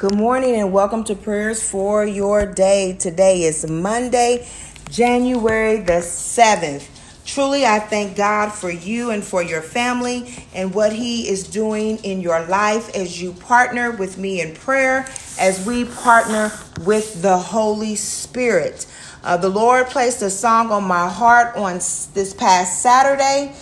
Good 0.00 0.14
morning 0.14 0.56
and 0.56 0.72
welcome 0.72 1.04
to 1.04 1.14
prayers 1.14 1.62
for 1.62 2.06
your 2.06 2.46
day. 2.46 2.94
Today 2.94 3.42
is 3.42 3.68
Monday, 3.68 4.48
January 4.88 5.76
the 5.76 6.00
7th. 6.00 6.88
Truly, 7.26 7.66
I 7.66 7.80
thank 7.80 8.16
God 8.16 8.48
for 8.48 8.70
you 8.70 9.10
and 9.10 9.22
for 9.22 9.42
your 9.42 9.60
family 9.60 10.32
and 10.54 10.72
what 10.72 10.94
He 10.94 11.28
is 11.28 11.46
doing 11.46 11.98
in 11.98 12.22
your 12.22 12.42
life 12.46 12.88
as 12.96 13.20
you 13.20 13.34
partner 13.34 13.90
with 13.90 14.16
me 14.16 14.40
in 14.40 14.54
prayer, 14.54 15.06
as 15.38 15.66
we 15.66 15.84
partner 15.84 16.50
with 16.86 17.20
the 17.20 17.36
Holy 17.36 17.94
Spirit. 17.94 18.86
Uh, 19.22 19.36
the 19.36 19.50
Lord 19.50 19.88
placed 19.88 20.22
a 20.22 20.30
song 20.30 20.70
on 20.70 20.84
my 20.84 21.10
heart 21.10 21.54
on 21.56 21.74
this 21.74 22.32
past 22.32 22.80
Saturday 22.80 23.54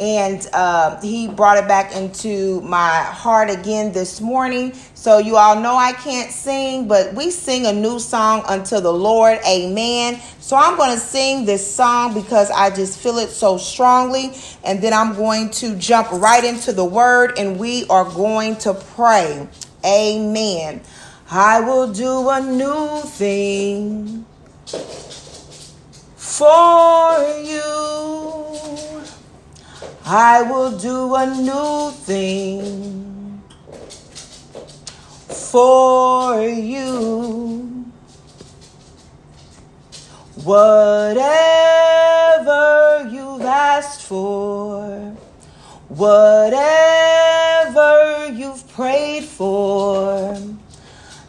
and 0.00 0.48
uh, 0.54 0.98
he 1.02 1.28
brought 1.28 1.58
it 1.58 1.68
back 1.68 1.94
into 1.94 2.62
my 2.62 3.02
heart 3.02 3.50
again 3.50 3.92
this 3.92 4.18
morning. 4.18 4.72
So 4.94 5.18
you 5.18 5.36
all 5.36 5.60
know 5.60 5.76
I 5.76 5.92
can't 5.92 6.32
sing, 6.32 6.88
but 6.88 7.12
we 7.12 7.30
sing 7.30 7.66
a 7.66 7.72
new 7.72 7.98
song 7.98 8.42
unto 8.46 8.80
the 8.80 8.92
Lord. 8.92 9.38
Amen. 9.46 10.18
So 10.40 10.56
I'm 10.56 10.78
going 10.78 10.94
to 10.94 10.98
sing 10.98 11.44
this 11.44 11.74
song 11.74 12.14
because 12.14 12.50
I 12.50 12.74
just 12.74 12.98
feel 12.98 13.18
it 13.18 13.28
so 13.28 13.58
strongly. 13.58 14.32
And 14.64 14.80
then 14.80 14.94
I'm 14.94 15.14
going 15.14 15.50
to 15.50 15.76
jump 15.76 16.10
right 16.12 16.44
into 16.44 16.72
the 16.72 16.84
word 16.84 17.38
and 17.38 17.58
we 17.58 17.86
are 17.88 18.06
going 18.06 18.56
to 18.58 18.72
pray. 18.72 19.46
Amen. 19.84 20.80
I 21.30 21.60
will 21.60 21.92
do 21.92 22.30
a 22.30 22.40
new 22.40 23.02
thing 23.02 24.24
for 26.16 27.18
you. 27.44 28.89
I 30.12 30.42
will 30.42 30.76
do 30.76 31.14
a 31.14 31.24
new 31.24 31.92
thing 31.92 33.40
for 35.28 36.42
you. 36.42 37.86
Whatever 40.42 41.18
you've 43.08 43.42
asked 43.42 44.02
for, 44.02 45.14
whatever 45.86 46.66
you've 48.32 48.66
prayed 48.72 49.26
for, 49.26 50.36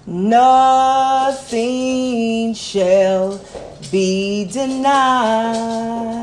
nothing 0.07 1.35
shall 2.55 3.39
be 3.91 4.45
denied 4.45 6.20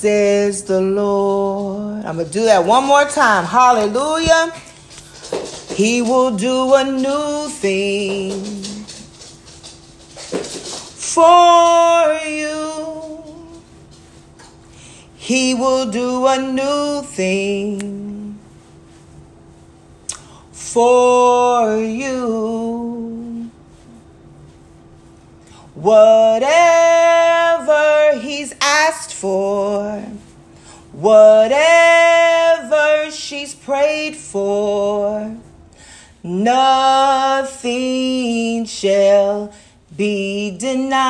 says 0.00 0.64
the 0.64 0.80
Lord. 0.80 2.06
I'm 2.06 2.16
going 2.16 2.26
to 2.26 2.32
do 2.32 2.44
that 2.44 2.64
one 2.64 2.86
more 2.86 3.04
time. 3.04 3.44
Hallelujah. 3.44 4.50
He 5.74 6.00
will 6.00 6.34
do 6.34 6.74
a 6.74 6.84
new 6.84 7.50
thing 7.50 8.32
for 11.14 12.18
you. 12.26 13.22
He 15.16 15.52
will 15.54 15.90
do 15.90 16.26
a 16.26 16.38
new 16.40 17.02
thing 17.02 18.38
for 20.50 21.76
you. 21.76 23.50
Whatever 25.74 26.69
whatever 31.00 32.70
she's 33.10 33.54
prayed 33.54 34.14
for, 34.16 35.34
nothing 36.22 37.66
shall 38.66 39.50
be 39.96 40.56
denied. 40.58 41.00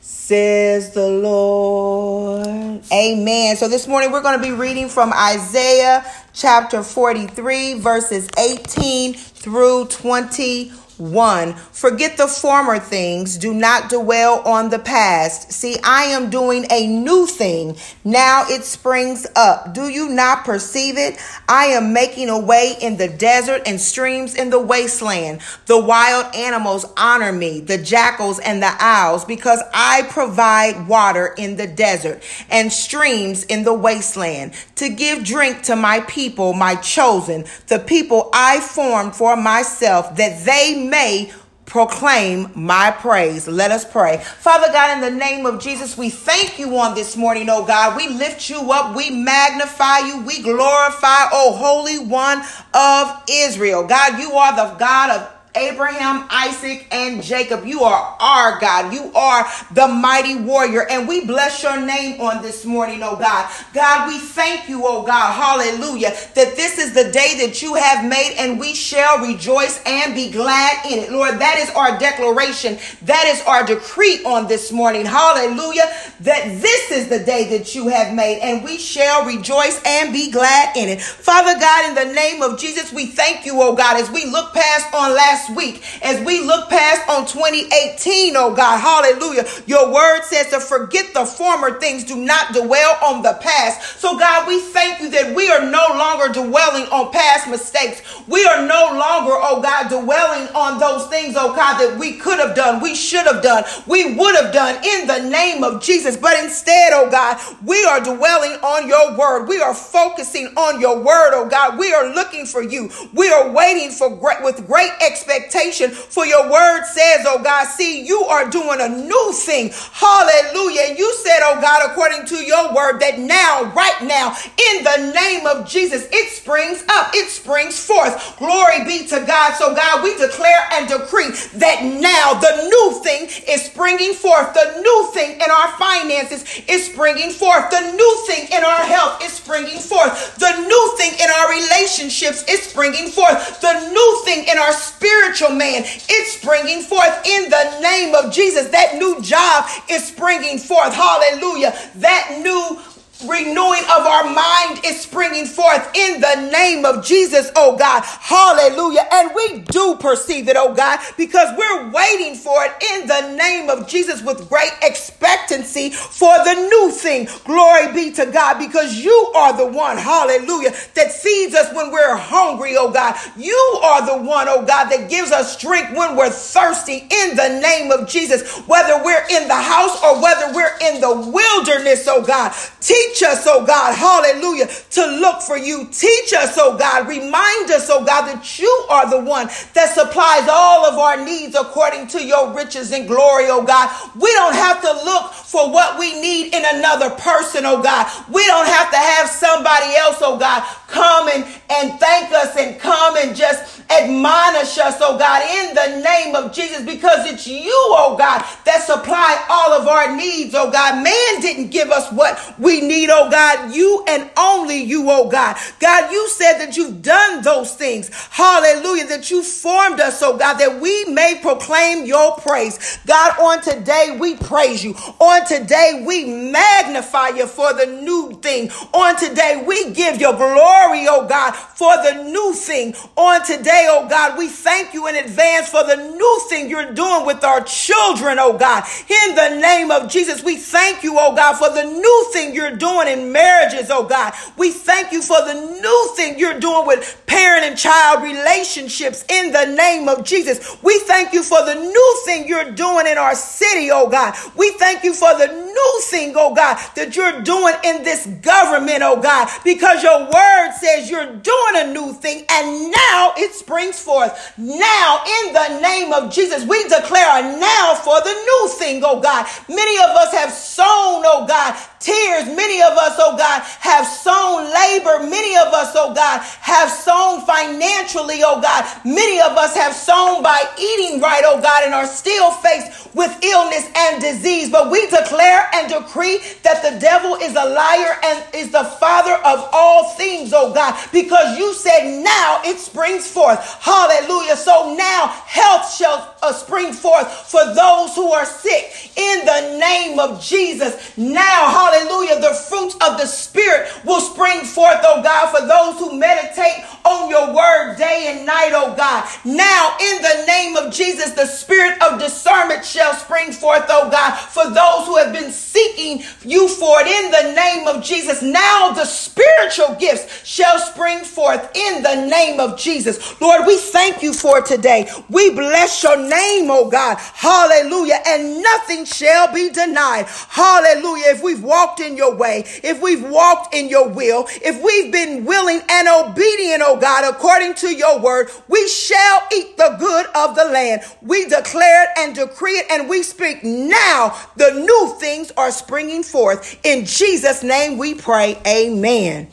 Says 0.00 0.92
the 0.92 1.08
Lord. 1.08 2.82
Amen. 2.92 3.56
So 3.56 3.68
this 3.68 3.86
morning 3.86 4.10
we're 4.10 4.22
going 4.22 4.38
to 4.38 4.44
be 4.44 4.50
reading 4.52 4.88
from 4.88 5.12
Isaiah 5.12 6.04
chapter 6.32 6.82
43, 6.82 7.74
verses 7.74 8.28
18 8.36 9.14
through 9.14 9.86
21. 9.86 10.81
1. 11.02 11.54
Forget 11.54 12.16
the 12.16 12.28
former 12.28 12.78
things, 12.78 13.36
do 13.36 13.52
not 13.52 13.90
dwell 13.90 14.40
on 14.46 14.70
the 14.70 14.78
past. 14.78 15.52
See, 15.52 15.76
I 15.82 16.04
am 16.04 16.30
doing 16.30 16.66
a 16.70 16.86
new 16.86 17.26
thing. 17.26 17.76
Now 18.04 18.44
it 18.48 18.64
springs 18.64 19.26
up. 19.34 19.74
Do 19.74 19.88
you 19.88 20.08
not 20.08 20.44
perceive 20.44 20.96
it? 20.96 21.18
I 21.48 21.66
am 21.66 21.92
making 21.92 22.28
a 22.28 22.38
way 22.38 22.76
in 22.80 22.96
the 22.96 23.08
desert 23.08 23.62
and 23.66 23.80
streams 23.80 24.34
in 24.34 24.50
the 24.50 24.60
wasteland. 24.60 25.40
The 25.66 25.80
wild 25.80 26.34
animals 26.34 26.86
honor 26.96 27.32
me, 27.32 27.60
the 27.60 27.78
jackals 27.78 28.38
and 28.38 28.62
the 28.62 28.74
owls, 28.78 29.24
because 29.24 29.60
I 29.74 30.02
provide 30.10 30.86
water 30.86 31.34
in 31.36 31.56
the 31.56 31.66
desert 31.66 32.22
and 32.48 32.72
streams 32.72 33.44
in 33.44 33.64
the 33.64 33.74
wasteland 33.74 34.52
to 34.76 34.88
give 34.88 35.24
drink 35.24 35.62
to 35.64 35.76
my 35.76 36.00
people, 36.00 36.52
my 36.52 36.76
chosen, 36.76 37.44
the 37.68 37.78
people 37.78 38.30
I 38.32 38.60
formed 38.60 39.16
for 39.16 39.36
myself, 39.36 40.16
that 40.16 40.44
they 40.44 40.74
may 40.92 41.32
proclaim 41.64 42.50
my 42.54 42.90
praise. 42.90 43.48
Let 43.48 43.70
us 43.70 43.82
pray. 43.82 44.18
Father 44.18 44.70
God, 44.72 44.94
in 44.94 45.00
the 45.00 45.18
name 45.18 45.46
of 45.46 45.58
Jesus, 45.58 45.96
we 45.96 46.10
thank 46.10 46.58
you 46.58 46.76
on 46.76 46.94
this 46.94 47.16
morning, 47.16 47.48
oh 47.48 47.64
God. 47.64 47.96
We 47.96 48.08
lift 48.08 48.50
you 48.50 48.70
up. 48.70 48.94
We 48.94 49.08
magnify 49.08 50.00
you. 50.00 50.22
We 50.22 50.42
glorify, 50.42 51.28
oh 51.32 51.54
Holy 51.56 51.98
One 51.98 52.42
of 52.74 53.22
Israel. 53.30 53.86
God, 53.86 54.20
you 54.20 54.32
are 54.32 54.54
the 54.54 54.74
God 54.76 55.18
of 55.18 55.31
Abraham, 55.54 56.26
Isaac, 56.30 56.86
and 56.90 57.22
Jacob. 57.22 57.66
You 57.66 57.82
are 57.82 58.16
our 58.20 58.58
God. 58.58 58.92
You 58.92 59.12
are 59.14 59.46
the 59.72 59.88
mighty 59.88 60.36
warrior. 60.36 60.88
And 60.88 61.06
we 61.06 61.26
bless 61.26 61.62
your 61.62 61.80
name 61.80 62.20
on 62.20 62.42
this 62.42 62.64
morning, 62.64 63.00
oh 63.02 63.16
God. 63.16 63.50
God, 63.74 64.08
we 64.08 64.18
thank 64.18 64.68
you, 64.68 64.82
oh 64.84 65.02
God. 65.02 65.32
Hallelujah. 65.32 66.10
That 66.34 66.56
this 66.56 66.78
is 66.78 66.94
the 66.94 67.10
day 67.12 67.46
that 67.46 67.62
you 67.62 67.74
have 67.74 68.04
made 68.04 68.36
and 68.38 68.58
we 68.58 68.74
shall 68.74 69.18
rejoice 69.18 69.80
and 69.84 70.14
be 70.14 70.30
glad 70.30 70.86
in 70.86 70.98
it. 70.98 71.12
Lord, 71.12 71.38
that 71.38 71.58
is 71.58 71.70
our 71.70 71.98
declaration. 71.98 72.78
That 73.02 73.24
is 73.26 73.42
our 73.46 73.64
decree 73.64 74.24
on 74.24 74.48
this 74.48 74.72
morning. 74.72 75.04
Hallelujah. 75.04 75.92
That 76.20 76.60
this 76.60 76.90
is 76.90 77.08
the 77.08 77.22
day 77.24 77.56
that 77.58 77.74
you 77.74 77.88
have 77.88 78.14
made 78.14 78.40
and 78.40 78.64
we 78.64 78.78
shall 78.78 79.26
rejoice 79.26 79.80
and 79.84 80.12
be 80.12 80.30
glad 80.30 80.76
in 80.76 80.88
it. 80.88 81.02
Father 81.02 81.58
God, 81.58 81.88
in 81.88 81.94
the 81.94 82.14
name 82.14 82.42
of 82.42 82.58
Jesus, 82.58 82.92
we 82.92 83.06
thank 83.06 83.44
you, 83.44 83.60
oh 83.60 83.74
God, 83.74 84.00
as 84.00 84.10
we 84.10 84.24
look 84.24 84.54
past 84.54 84.92
on 84.94 85.14
last 85.14 85.41
last 85.42 85.56
week 85.56 85.82
as 86.02 86.24
we 86.24 86.40
look 86.40 86.68
past 86.68 87.08
on 87.08 87.26
2018, 87.26 88.34
oh 88.36 88.54
God, 88.54 88.78
hallelujah. 88.78 89.44
Your 89.66 89.92
word 89.92 90.22
says 90.24 90.48
to 90.50 90.60
forget 90.60 91.12
the 91.14 91.24
former 91.24 91.78
things, 91.80 92.04
do 92.04 92.16
not 92.16 92.52
dwell 92.52 92.98
on 93.04 93.22
the 93.22 93.38
past. 93.40 94.00
So, 94.00 94.18
God, 94.18 94.46
we 94.48 94.60
thank 94.60 95.00
you 95.00 95.10
that 95.10 95.34
we 95.34 95.50
are 95.50 95.62
no 95.62 95.86
longer 95.90 96.32
dwelling 96.32 96.84
on 96.90 97.12
past 97.12 97.48
mistakes. 97.48 98.02
We 98.28 98.44
are 98.46 98.66
no 98.66 98.90
longer, 98.92 99.32
oh 99.34 99.60
God, 99.62 99.88
dwelling 99.88 100.48
on 100.54 100.78
those 100.78 101.06
things, 101.08 101.34
oh 101.38 101.54
God, 101.54 101.78
that 101.78 101.98
we 101.98 102.14
could 102.14 102.38
have 102.38 102.54
done, 102.54 102.82
we 102.82 102.94
should 102.94 103.26
have 103.26 103.42
done, 103.42 103.64
we 103.86 104.14
would 104.14 104.36
have 104.36 104.52
done 104.52 104.76
in 104.84 105.06
the 105.06 105.28
name 105.30 105.64
of 105.64 105.82
Jesus. 105.82 106.16
But 106.16 106.42
instead, 106.42 106.92
oh 106.92 107.10
God, 107.10 107.38
we 107.64 107.84
are 107.84 108.00
dwelling 108.00 108.52
on 108.62 108.88
your 108.88 109.16
word. 109.16 109.46
We 109.48 109.60
are 109.60 109.74
focusing 109.74 110.46
on 110.56 110.80
your 110.80 110.98
word, 110.98 111.32
oh 111.34 111.48
God. 111.48 111.78
We 111.78 111.92
are 111.92 112.12
looking 112.14 112.46
for 112.46 112.62
you. 112.62 112.90
We 113.12 113.30
are 113.30 113.50
waiting 113.50 113.90
for 113.90 114.14
great, 114.16 114.42
with 114.42 114.66
great 114.66 114.90
expectation 115.00 115.31
expectation. 115.32 115.90
For 115.90 116.26
your 116.26 116.50
word 116.50 116.84
says, 116.84 117.24
oh 117.26 117.40
God, 117.42 117.66
see, 117.66 118.04
you 118.04 118.22
are 118.24 118.48
doing 118.48 118.80
a 118.80 118.88
new 118.88 119.32
thing. 119.32 119.70
Hallelujah. 119.92 120.82
And 120.90 120.98
you 120.98 121.12
said, 121.14 121.40
oh 121.42 121.60
God, 121.60 121.90
according 121.90 122.26
to 122.26 122.36
your 122.36 122.74
word, 122.74 123.00
that 123.00 123.18
now, 123.18 123.72
right 123.74 124.02
now, 124.02 124.34
in 124.56 124.84
the 124.84 125.12
name 125.12 125.46
of 125.46 125.68
Jesus, 125.68 126.08
it 126.12 126.30
springs 126.30 126.84
up, 126.88 127.10
it 127.14 127.28
springs 127.28 127.84
forth. 127.84 128.36
Glory 128.38 128.84
be 128.84 129.06
to 129.08 129.24
God. 129.26 129.54
So, 129.54 129.74
God, 129.74 130.02
we 130.02 130.16
declare 130.18 130.68
and 130.72 130.88
decree 130.88 131.30
that 131.58 131.84
now 131.84 132.34
the 132.34 132.68
new 132.68 133.02
thing 133.02 133.28
is 133.48 133.64
springing 133.64 134.14
forth. 134.14 134.54
The 134.54 134.80
new 134.80 135.10
thing 135.12 135.36
in 135.36 135.50
our 135.50 135.68
finances 135.78 136.44
is 136.68 136.86
springing 136.86 137.30
forth. 137.30 137.70
The 137.70 137.92
new 137.92 138.24
thing 138.26 138.48
in 138.52 138.64
our 138.64 138.84
health 138.84 139.22
is 139.22 139.32
springing 139.32 139.78
forth. 139.78 140.36
The 140.38 140.66
new 140.66 140.94
thing 140.96 141.12
in 141.20 141.28
our 141.30 141.50
relationships 141.50 142.44
is 142.48 142.62
springing 142.62 143.08
forth. 143.08 143.60
The 143.60 143.90
new 143.92 144.22
thing 144.24 144.44
in 144.48 144.58
our 144.58 144.72
spirit 144.72 145.21
spiritual 145.22 145.56
man. 145.56 145.82
It's 145.84 146.32
springing 146.32 146.82
forth 146.82 147.26
in 147.26 147.48
the 147.48 147.80
name 147.80 148.14
of 148.14 148.32
Jesus. 148.32 148.68
That 148.68 148.96
new 148.96 149.20
job 149.22 149.66
is 149.88 150.04
springing 150.04 150.58
forth. 150.58 150.94
Hallelujah. 150.94 151.72
That 151.96 152.40
new 152.42 152.80
renewing 153.24 153.82
of 153.84 154.06
our 154.06 154.24
mind 154.24 154.84
is 154.84 155.00
springing 155.00 155.46
forth 155.46 155.90
in 155.94 156.20
the 156.20 156.50
name 156.50 156.84
of 156.84 157.04
Jesus, 157.04 157.50
oh 157.56 157.76
God. 157.76 158.02
Hallelujah. 158.04 159.06
And 159.12 159.30
we 159.34 159.60
do 159.60 159.96
perceive 159.96 160.48
it, 160.48 160.56
oh 160.56 160.74
God, 160.74 161.00
because 161.16 161.56
we're 161.56 161.90
waiting 161.90 162.34
for 162.34 162.64
it 162.64 162.72
in 162.94 163.06
the 163.06 163.36
name 163.36 163.68
of 163.68 163.86
Jesus 163.86 164.22
with 164.22 164.48
great 164.48 164.72
expectancy 164.82 165.90
for 165.90 166.32
the 166.44 166.54
new 166.54 166.90
thing. 166.90 167.28
Glory 167.44 167.92
be 167.92 168.12
to 168.12 168.26
God, 168.26 168.58
because 168.58 168.96
you 168.96 169.32
are 169.34 169.56
the 169.56 169.66
one, 169.66 169.96
hallelujah, 169.96 170.70
that 170.94 171.12
feeds 171.12 171.54
us 171.54 171.74
when 171.74 171.90
we're 171.90 172.16
hungry, 172.16 172.76
oh 172.76 172.90
God. 172.90 173.16
You 173.36 173.80
are 173.82 174.06
the 174.06 174.24
one, 174.24 174.48
oh 174.48 174.64
God, 174.64 174.88
that 174.90 175.10
gives 175.10 175.30
us 175.32 175.56
strength 175.56 175.96
when 175.96 176.16
we're 176.16 176.30
thirsty 176.30 177.06
in 177.10 177.36
the 177.36 177.60
name 177.60 177.90
of 177.90 178.08
Jesus, 178.08 178.58
whether 178.66 179.02
we're 179.04 179.26
in 179.30 179.48
the 179.48 179.54
house 179.54 180.02
or 180.02 180.20
whether 180.22 180.54
we're 180.54 180.76
in 180.80 181.00
the 181.00 181.30
wilderness, 181.30 182.06
oh 182.08 182.22
God. 182.22 182.52
Teach 182.80 183.11
us, 183.20 183.44
oh 183.46 183.66
God, 183.66 183.92
hallelujah, 183.94 184.68
to 184.90 185.06
look 185.20 185.42
for 185.42 185.58
you. 185.58 185.86
Teach 185.92 186.32
us, 186.32 186.56
oh 186.56 186.78
God. 186.78 187.06
Remind 187.06 187.70
us, 187.70 187.90
oh 187.90 188.04
God, 188.04 188.32
that 188.32 188.58
you 188.58 188.70
are 188.88 189.10
the 189.10 189.20
one 189.20 189.48
that 189.74 189.92
supplies 189.92 190.48
all 190.48 190.86
of 190.86 190.98
our 190.98 191.22
needs 191.22 191.54
according 191.54 192.06
to 192.08 192.24
your 192.24 192.54
riches 192.54 192.92
and 192.92 193.06
glory, 193.06 193.46
oh 193.48 193.62
God. 193.62 193.90
We 194.14 194.32
don't 194.32 194.54
have 194.54 194.80
to 194.80 194.92
look 195.04 195.32
for 195.32 195.70
what 195.70 195.98
we 195.98 196.18
need 196.20 196.54
in 196.54 196.62
another 196.64 197.10
person, 197.10 197.66
oh 197.66 197.82
God. 197.82 198.06
We 198.32 198.46
don't 198.46 198.68
have 198.68 198.90
to 198.90 198.96
have 198.96 199.28
somebody 199.28 199.94
else, 199.96 200.18
oh 200.22 200.38
God, 200.38 200.62
come 200.88 201.28
and, 201.28 201.44
and 201.70 202.00
thank 202.00 202.32
us 202.32 202.56
and 202.56 202.80
come 202.80 203.16
and 203.18 203.36
just 203.36 203.82
admonish 203.90 204.78
us, 204.78 204.96
oh 205.00 205.18
God, 205.18 205.42
in 205.42 205.74
the 205.74 206.02
name 206.02 206.34
of 206.34 206.52
Jesus, 206.52 206.82
because 206.82 207.26
it's 207.30 207.46
you, 207.46 207.72
oh 207.74 208.16
God, 208.16 208.44
that 208.64 208.82
supply 208.82 209.44
all 209.50 209.72
of 209.72 209.88
our 209.88 210.16
needs, 210.16 210.54
oh 210.54 210.70
God. 210.70 211.02
Man 211.02 211.40
didn't 211.40 211.70
give 211.70 211.90
us 211.90 212.10
what 212.12 212.38
we 212.58 212.80
need, 212.80 213.01
oh 213.10 213.30
God. 213.30 213.74
You 213.74 214.04
and 214.08 214.30
only 214.38 214.82
you, 214.82 215.10
oh 215.10 215.28
God. 215.28 215.56
God, 215.80 216.12
you 216.12 216.28
said 216.28 216.58
that 216.58 216.76
you've 216.76 217.02
done 217.02 217.42
those 217.42 217.74
things. 217.74 218.10
Hallelujah. 218.30 219.06
That 219.06 219.30
you 219.30 219.42
formed 219.42 220.00
us, 220.00 220.22
oh 220.22 220.36
God, 220.36 220.54
that 220.54 220.80
we 220.80 221.04
may 221.06 221.38
proclaim 221.40 222.06
your 222.06 222.36
praise. 222.36 222.98
God, 223.06 223.38
on 223.40 223.62
today, 223.62 224.16
we 224.18 224.36
praise 224.36 224.84
you. 224.84 224.94
On 225.18 225.46
today, 225.46 226.04
we 226.06 226.24
magnify 226.24 227.28
you 227.30 227.46
for 227.46 227.72
the 227.72 227.86
new 227.86 228.38
thing. 228.42 228.70
On 228.92 229.16
today, 229.16 229.62
we 229.66 229.92
give 229.92 230.20
your 230.20 230.34
glory, 230.34 231.06
oh 231.08 231.26
God, 231.28 231.52
for 231.52 231.94
the 232.02 232.24
new 232.24 232.54
thing. 232.54 232.94
On 233.16 233.44
today, 233.44 233.88
oh 233.90 234.06
God, 234.08 234.38
we 234.38 234.48
thank 234.48 234.94
you 234.94 235.06
in 235.08 235.16
advance 235.16 235.68
for 235.68 235.84
the 235.84 235.96
new 235.96 236.40
thing 236.48 236.68
you're 236.68 236.92
doing 236.92 237.26
with 237.26 237.44
our 237.44 237.62
children, 237.62 238.38
oh 238.38 238.56
God. 238.56 238.84
In 239.08 239.34
the 239.34 239.60
name 239.60 239.90
of 239.90 240.10
Jesus, 240.10 240.42
we 240.42 240.56
thank 240.56 241.02
you, 241.02 241.16
oh 241.18 241.34
God, 241.34 241.54
for 241.54 241.70
the 241.70 241.84
new 241.84 242.30
thing 242.32 242.54
you're 242.54 242.76
doing 242.76 242.81
in 242.82 243.32
marriages, 243.32 243.90
oh 243.90 244.04
God. 244.04 244.32
We 244.56 244.70
thank 244.70 245.12
you 245.12 245.22
for 245.22 245.38
the 245.44 245.54
new 245.54 246.12
thing 246.16 246.38
you're 246.38 246.58
doing 246.58 246.86
with 246.86 247.22
parent 247.26 247.64
and 247.64 247.78
child 247.78 248.22
relationships 248.22 249.24
in 249.28 249.52
the 249.52 249.66
name 249.66 250.08
of 250.08 250.24
Jesus. 250.24 250.76
We 250.82 250.98
thank 251.00 251.32
you 251.32 251.42
for 251.42 251.64
the 251.64 251.74
new 251.74 252.22
thing 252.24 252.48
you're 252.48 252.72
doing 252.72 253.06
in 253.06 253.18
our 253.18 253.34
city, 253.34 253.90
oh 253.90 254.08
God. 254.08 254.34
We 254.56 254.70
thank 254.72 255.04
you 255.04 255.14
for 255.14 255.36
the 255.38 255.46
new 255.46 256.00
thing, 256.04 256.34
oh 256.36 256.54
God, 256.54 256.78
that 256.96 257.16
you're 257.16 257.40
doing 257.42 257.74
in 257.84 258.02
this 258.02 258.26
government, 258.42 259.02
oh 259.02 259.20
God, 259.20 259.48
because 259.64 260.02
your 260.02 260.20
word 260.20 260.72
says 260.78 261.10
you're 261.10 261.36
doing 261.36 261.74
a 261.76 261.92
new 261.92 262.12
thing 262.12 262.44
and 262.50 262.90
now 262.90 263.32
it 263.36 263.52
springs 263.54 264.00
forth. 264.00 264.52
Now, 264.58 265.24
in 265.44 265.52
the 265.52 265.80
name 265.80 266.12
of 266.12 266.32
Jesus, 266.32 266.66
we 266.66 266.82
declare 266.84 267.58
now 267.58 267.94
for 267.94 268.20
the 268.20 268.32
new 268.32 268.68
thing, 268.78 269.02
oh 269.04 269.20
God. 269.20 269.46
Many 269.68 269.96
of 269.98 270.10
us 270.10 270.32
have 270.34 270.50
sown, 270.50 271.22
oh 271.24 271.46
God, 271.46 271.78
tears. 272.02 272.46
Many 272.46 272.82
of 272.82 272.98
us, 272.98 273.16
oh 273.18 273.36
God, 273.36 273.62
have 273.80 274.06
sown 274.06 274.66
labor. 274.68 275.30
Many 275.30 275.56
of 275.56 275.72
us, 275.72 275.92
oh 275.94 276.12
God, 276.14 276.42
have 276.60 276.90
sown 276.90 277.46
financially, 277.46 278.42
oh 278.42 278.60
God. 278.60 278.84
Many 279.04 279.40
of 279.40 279.56
us 279.56 279.74
have 279.76 279.94
sown 279.94 280.42
by 280.42 280.58
eating 280.78 281.20
right, 281.20 281.42
oh 281.46 281.60
God, 281.60 281.84
and 281.84 281.94
are 281.94 282.06
still 282.06 282.50
faced 282.50 283.14
with 283.14 283.32
illness 283.42 283.86
and 283.96 284.20
disease. 284.20 284.70
But 284.70 284.90
we 284.90 285.06
declare 285.08 285.68
and 285.74 285.88
decree 285.88 286.38
that 286.62 286.82
the 286.82 286.98
devil 286.98 287.36
is 287.36 287.54
a 287.54 287.64
liar 287.64 288.18
and 288.24 288.44
is 288.54 288.70
the 288.70 288.84
father 288.98 289.34
of 289.44 289.68
all 289.72 290.10
things, 290.14 290.31
oh 290.54 290.72
God, 290.72 290.98
because 291.12 291.58
you 291.58 291.74
said 291.74 292.22
now 292.22 292.60
it 292.64 292.78
springs 292.78 293.26
forth. 293.30 293.58
Hallelujah. 293.80 294.56
So 294.56 294.94
now 294.96 295.28
health 295.28 295.92
shall 295.94 296.34
uh, 296.42 296.52
spring 296.52 296.92
forth 296.92 297.30
for 297.50 297.64
those 297.74 298.14
who 298.14 298.32
are 298.32 298.44
sick 298.44 299.12
in 299.16 299.44
the 299.44 299.78
name 299.78 300.18
of 300.18 300.42
Jesus. 300.42 301.16
Now, 301.16 301.68
hallelujah, 301.68 302.40
the 302.40 302.54
fruits 302.54 302.94
of 302.96 303.18
the 303.18 303.26
Spirit 303.26 303.90
will 304.04 304.20
spring 304.20 304.60
forth, 304.60 304.98
oh 305.02 305.22
God, 305.22 305.50
for 305.50 305.66
those 305.66 305.98
who 305.98 306.18
meditate 306.18 306.84
on 307.04 307.30
your 307.30 307.54
word 307.54 307.96
day 307.96 308.34
and 308.34 308.46
night, 308.46 308.72
oh 308.74 308.94
God. 308.96 309.28
Now, 309.44 309.96
in 310.00 310.22
the 310.22 310.44
name 310.46 310.76
of 310.76 310.92
Jesus, 310.92 311.32
the 311.32 311.46
spirit 311.46 312.00
of 312.02 312.20
discernment 312.20 312.84
shall 312.84 313.14
spring 313.14 313.52
forth, 313.52 313.84
oh 313.88 314.10
God, 314.10 314.36
for 314.36 314.64
those 314.70 315.06
who 315.06 315.16
have 315.16 315.32
been 315.32 315.50
seeking 315.50 316.24
you 316.42 316.68
for 316.68 317.00
it 317.00 317.06
in 317.06 317.30
the 317.30 317.54
name 317.54 317.86
of 317.88 318.02
Jesus. 318.02 318.42
Now, 318.42 318.92
the 318.92 319.04
spiritual 319.04 319.96
gifts 319.96 320.41
shall 320.44 320.78
spring 320.78 321.20
forth 321.24 321.70
in 321.76 322.02
the 322.02 322.26
name 322.26 322.60
of 322.60 322.78
Jesus. 322.78 323.40
Lord, 323.40 323.66
we 323.66 323.76
thank 323.78 324.22
you 324.22 324.32
for 324.32 324.60
today. 324.60 325.10
We 325.28 325.50
bless 325.50 326.02
your 326.02 326.16
name, 326.16 326.70
oh 326.70 326.88
God. 326.90 327.18
Hallelujah. 327.18 328.18
And 328.26 328.62
nothing 328.62 329.04
shall 329.04 329.52
be 329.52 329.70
denied. 329.70 330.26
Hallelujah. 330.48 331.24
If 331.28 331.42
we've 331.42 331.62
walked 331.62 332.00
in 332.00 332.16
your 332.16 332.34
way, 332.34 332.64
if 332.82 333.00
we've 333.00 333.22
walked 333.28 333.74
in 333.74 333.88
your 333.88 334.08
will, 334.08 334.46
if 334.48 334.82
we've 334.82 335.12
been 335.12 335.44
willing 335.44 335.80
and 335.88 336.08
obedient, 336.08 336.82
oh 336.84 336.98
God, 337.00 337.32
according 337.32 337.74
to 337.74 337.94
your 337.94 338.20
word, 338.20 338.48
we 338.68 338.88
shall 338.88 339.42
eat 339.54 339.76
the 339.76 339.96
good 339.98 340.26
of 340.34 340.56
the 340.56 340.64
land. 340.64 341.02
We 341.22 341.46
declare 341.46 342.04
it 342.04 342.10
and 342.18 342.34
decree 342.34 342.78
it 342.78 342.86
and 342.90 343.08
we 343.08 343.22
speak 343.22 343.64
now. 343.64 344.38
The 344.56 344.72
new 344.72 345.16
things 345.18 345.52
are 345.56 345.70
springing 345.70 346.22
forth. 346.22 346.78
In 346.84 347.04
Jesus' 347.04 347.62
name 347.62 347.98
we 347.98 348.14
pray. 348.14 348.58
Amen. 348.66 349.48